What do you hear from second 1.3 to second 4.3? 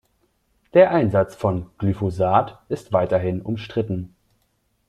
von Glyphosat ist weiterhin umstritten.